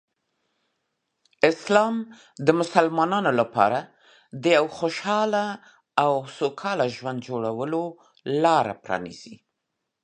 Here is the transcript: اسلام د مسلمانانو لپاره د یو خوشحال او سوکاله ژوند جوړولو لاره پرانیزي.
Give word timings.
اسلام 1.51 1.95
د 2.45 2.47
مسلمانانو 2.59 3.31
لپاره 3.39 3.79
د 4.41 4.43
یو 4.57 4.65
خوشحال 4.77 5.33
او 6.03 6.11
سوکاله 6.37 6.85
ژوند 6.95 7.19
جوړولو 7.27 7.83
لاره 8.43 8.73
پرانیزي. 8.83 9.35